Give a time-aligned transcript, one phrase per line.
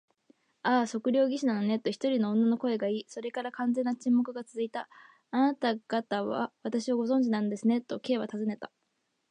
[0.63, 4.89] 「ああ、測量技師なのね」と、一人の女の声がいい、それから完全な沈黙がつづいた。
[5.29, 8.71] 「あなたがたは私をご存じなんですね？」と、Ｋ はたずねた。